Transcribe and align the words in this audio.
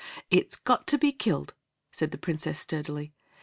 "It's 0.31 0.55
got 0.55 0.87
to 0.87 0.97
be 0.97 1.11
killed," 1.11 1.53
said 1.91 2.09
the 2.09 2.17
Princess 2.17 2.59
sturdily. 2.59 3.13